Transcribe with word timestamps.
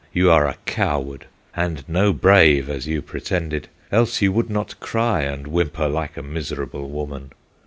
you 0.11 0.31
are 0.31 0.47
a 0.47 0.55
coward; 0.65 1.27
And 1.55 1.87
no 1.87 2.11
Brave, 2.11 2.71
as 2.71 2.87
you 2.87 3.03
pretended; 3.03 3.67
Else 3.91 4.19
you 4.23 4.31
would 4.31 4.49
not 4.49 4.79
cry 4.79 5.21
and 5.21 5.45
whimper 5.45 5.87
Like 5.87 6.17
a 6.17 6.23
miserable 6.23 6.89
woman! 6.89 7.33